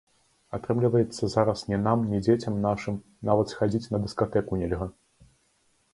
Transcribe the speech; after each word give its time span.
Атрымліваецца, 0.57 1.23
зараз 1.33 1.59
ні 1.73 1.77
нам, 1.87 2.07
ні 2.13 2.23
дзецям 2.27 2.57
нашым 2.65 2.97
нават 3.29 3.47
схадзіць 3.53 3.85
на 3.97 4.03
дыскатэку 4.07 4.51
нельга! 4.63 4.93